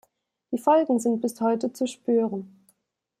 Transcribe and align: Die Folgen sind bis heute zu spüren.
Die 0.51 0.57
Folgen 0.57 0.99
sind 0.99 1.21
bis 1.21 1.39
heute 1.41 1.73
zu 1.73 1.85
spüren. 1.85 2.65